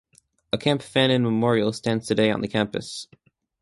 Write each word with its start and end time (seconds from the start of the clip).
A 0.51 0.57
Camp 0.57 0.81
Fannin 0.81 1.21
Memorial 1.21 1.71
stands 1.73 2.07
today 2.07 2.31
on 2.31 2.41
the 2.41 2.47
campus. 2.47 3.07